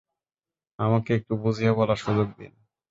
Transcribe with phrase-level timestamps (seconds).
[0.79, 2.51] আমাকে একটু বুঝিয়ে বলার সুযোগ দিন!